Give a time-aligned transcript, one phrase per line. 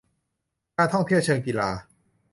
[0.77, 1.69] การท่องเที่ยวเชิงกีฬา